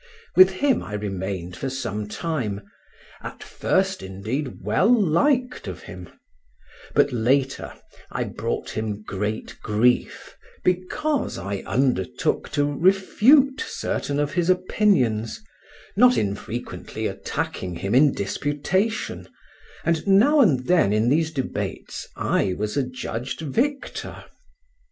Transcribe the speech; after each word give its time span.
With 0.35 0.49
him 0.49 0.81
I 0.81 0.93
remained 0.95 1.55
for 1.55 1.69
some 1.69 2.07
time, 2.07 2.61
at 3.21 3.43
first 3.43 4.01
indeed 4.01 4.63
well 4.63 4.91
liked 4.91 5.67
of 5.67 5.83
him; 5.83 6.09
but 6.95 7.11
later 7.11 7.73
I 8.11 8.23
brought 8.23 8.71
him 8.71 9.03
great 9.03 9.59
grief, 9.61 10.35
because 10.63 11.37
I 11.37 11.57
undertook 11.67 12.49
to 12.53 12.65
refute 12.65 13.61
certain 13.61 14.19
of 14.19 14.33
his 14.33 14.49
opinions, 14.49 15.39
not 15.95 16.17
infrequently 16.17 17.05
attacking 17.05 17.75
him 17.75 17.93
in 17.93 18.11
disputation, 18.11 19.29
and 19.85 20.07
now 20.07 20.39
and 20.41 20.65
then 20.65 20.93
in 20.93 21.09
these 21.09 21.29
debates 21.29 22.07
I 22.15 22.55
was 22.57 22.75
adjudged 22.75 23.41
victor. 23.41 24.25